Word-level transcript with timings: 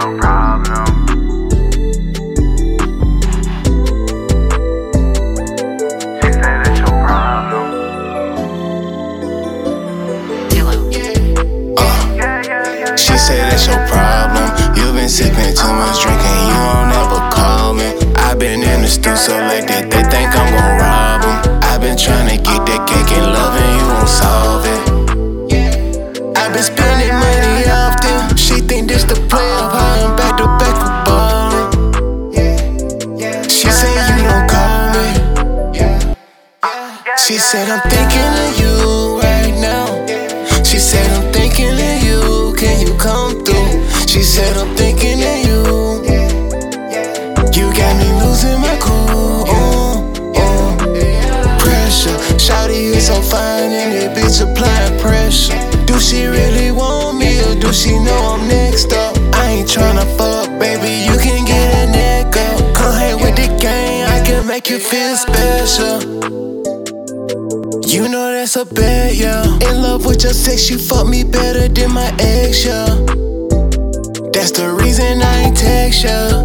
your 0.00 0.18
problem. 0.18 0.86
She 6.20 6.32
said 6.32 6.64
that's 6.64 6.78
your 6.78 6.94
problem. 7.06 7.66
Yeah, 12.16 12.42
yeah, 12.42 12.78
yeah. 12.78 12.96
She 12.96 13.18
said 13.18 13.50
that's 13.50 13.66
your 13.66 13.86
problem. 13.88 14.76
You 14.76 14.92
been 14.92 15.08
sipping 15.08 15.54
too 15.54 15.72
much 15.72 16.02
drink 16.02 16.20
and 16.20 16.48
you 16.48 16.54
don't 16.54 16.92
ever 17.02 17.30
call 17.34 17.74
me. 17.74 17.88
I've 18.16 18.38
been 18.38 18.62
in 18.62 18.82
the 18.82 18.88
stew 18.88 19.16
so 19.16 19.32
late 19.48 19.66
that 19.66 19.90
they 19.90 20.02
think 20.10 20.30
I'm 20.36 20.52
gon' 20.54 20.77
said 37.50 37.70
I'm 37.70 37.80
thinking 37.88 38.32
of 38.44 38.60
you 38.60 39.18
right 39.20 39.56
now. 39.58 39.86
She 40.62 40.78
said 40.78 41.08
I'm 41.16 41.32
thinking 41.32 41.72
of 41.72 42.04
you. 42.04 42.52
Can 42.58 42.86
you 42.86 42.92
come 42.98 43.42
through? 43.42 43.88
She 44.06 44.22
said 44.22 44.54
I'm 44.58 44.76
thinking 44.76 45.16
of 45.32 45.38
you. 45.48 45.60
You 47.56 47.72
got 47.72 47.92
me 47.96 48.08
losing 48.20 48.60
my 48.60 48.76
cool. 48.84 49.48
Ooh, 49.48 49.96
ooh. 50.36 50.76
Pressure. 51.64 52.18
Shawty 52.36 52.92
is 52.92 53.06
so 53.06 53.14
fine 53.22 53.72
and 53.72 53.94
that 53.96 54.14
bitch 54.14 54.44
applying 54.44 55.00
pressure. 55.00 55.56
Do 55.86 55.98
she 55.98 56.26
really 56.26 56.70
want 56.70 57.16
me 57.16 57.40
or 57.46 57.54
do 57.58 57.72
she 57.72 57.98
know 57.98 58.36
I'm 58.36 58.46
next 58.46 58.92
up? 58.92 59.16
I 59.32 59.52
ain't 59.52 59.68
tryna 59.70 60.04
fuck, 60.18 60.50
baby. 60.60 60.92
You 61.08 61.16
can 61.16 61.46
get 61.46 61.88
a 61.88 61.90
neck 61.92 62.36
up. 62.36 62.76
Come 62.76 62.92
hang 62.92 63.16
with 63.22 63.36
the 63.36 63.48
gang. 63.58 64.04
I 64.04 64.22
can 64.22 64.46
make 64.46 64.68
you 64.68 64.78
feel 64.78 65.16
special. 65.16 66.67
You 67.88 68.06
know 68.06 68.30
that's 68.30 68.54
a 68.56 68.66
bet, 68.66 69.14
yeah. 69.14 69.42
In 69.44 69.80
love 69.80 70.04
with 70.04 70.22
your 70.22 70.34
sex, 70.34 70.68
you 70.68 70.76
fuck 70.76 71.08
me 71.08 71.24
better 71.24 71.68
than 71.68 71.90
my 71.92 72.14
ex, 72.18 72.66
yeah. 72.66 72.84
That's 74.30 74.50
the 74.50 74.76
reason 74.78 75.22
I 75.22 75.44
ain't 75.46 75.56
text 75.56 76.04
ya. 76.04 76.44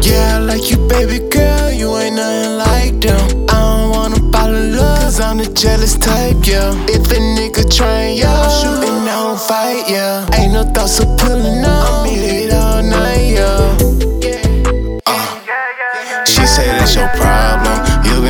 Yeah, 0.00 0.36
I 0.36 0.38
like 0.38 0.70
you, 0.70 0.78
baby 0.88 1.18
girl. 1.28 1.70
You 1.70 1.94
ain't 1.98 2.16
nothing 2.16 2.56
like 2.56 3.00
them. 3.02 3.44
I 3.50 3.60
don't 3.60 3.90
wanna 3.90 4.56
in 4.56 4.74
love, 4.74 5.00
cause 5.00 5.20
I'm 5.20 5.36
the 5.36 5.52
jealous 5.52 5.98
type, 5.98 6.38
yeah. 6.46 6.72
If 6.88 7.12
a 7.12 7.20
nigga 7.36 7.68
tryin', 7.68 8.16
yeah, 8.16 8.40
I'm 8.40 8.50
shooting, 8.56 9.02
I 9.06 9.22
don't 9.22 9.38
fight, 9.38 9.84
yeah. 9.90 10.26
Ain't 10.32 10.54
no 10.54 10.64
thoughts 10.64 10.98
of 11.00 11.14
pulling 11.18 11.62
up. 11.62 11.77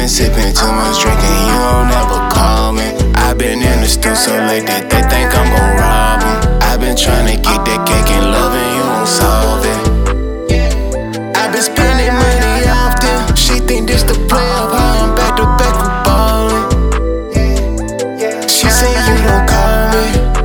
Sipping 0.09 0.55
too 0.55 0.73
much 0.73 1.03
drink 1.03 1.20
and 1.20 1.41
you 1.48 1.59
don't 1.69 1.91
ever 1.92 2.28
call 2.33 2.73
me. 2.73 2.89
i 3.14 3.34
been 3.34 3.61
in 3.61 3.81
the 3.83 3.87
stew 3.87 4.15
so 4.15 4.33
late 4.48 4.65
that 4.65 4.89
they 4.89 5.03
think 5.05 5.28
I'm 5.37 5.48
gon' 5.53 5.77
rob 5.77 6.23
'em. 6.25 6.62
i 6.62 6.77
been 6.78 6.97
tryna 6.97 7.37
get 7.37 7.61
that 7.69 7.84
cake 7.87 8.11
and 8.17 8.33
loving 8.33 8.70
you 8.77 8.84
won't 8.89 9.06
solve 9.06 9.65
it. 9.69 9.81
i 11.37 11.45
been 11.53 11.61
spending 11.61 12.15
money 12.15 12.65
often. 12.73 13.37
She 13.37 13.61
think 13.61 13.87
this 13.87 14.03
the 14.03 14.15
play 14.31 14.48
of 14.56 14.73
how 14.73 15.05
I'm 15.05 15.15
back 15.15 15.37
to 15.37 15.45
back 15.61 15.77
with 15.77 15.92
ballin'. 16.09 16.65
She 18.48 18.70
said 18.70 18.97
you 19.09 19.17
don't 19.28 19.47
call 19.47 19.93
me. 19.93 20.38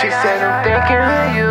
She 0.00 0.10
said, 0.10 0.40
I'm 0.44 0.62
thinking 0.62 0.96
of 0.96 1.36
you. 1.36 1.47